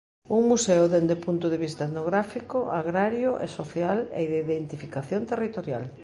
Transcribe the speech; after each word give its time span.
Un 0.37 0.41
museo 0.51 0.83
dende 0.93 1.15
punto 1.25 1.45
de 1.49 1.61
vista 1.65 1.83
etnográfico, 1.89 2.57
agrario 2.81 3.29
e 3.45 3.47
social 3.59 3.99
e 4.21 4.23
de 4.31 4.37
identificación 4.45 5.21
territorial. 5.31 5.85